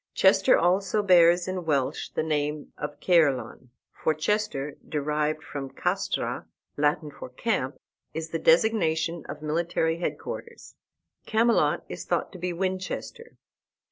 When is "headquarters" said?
9.99-10.73